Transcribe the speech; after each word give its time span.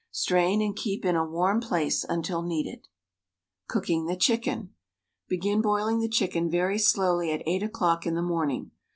Strain 0.09 0.63
and 0.63 0.75
keep 0.75 1.05
in 1.05 1.15
a 1.15 1.23
warm 1.23 1.61
place 1.61 2.03
until 2.03 2.41
needed. 2.41 2.87
Cooking 3.67 4.07
the 4.07 4.15
chicken: 4.15 4.73
Begin 5.29 5.61
boiling 5.61 5.99
the 5.99 6.09
chicken 6.09 6.49
very 6.49 6.79
slowly 6.79 7.29
at 7.31 7.43
eight 7.45 7.61
o'clock 7.61 8.07
in 8.07 8.15
the 8.15 8.23
morning. 8.23 8.71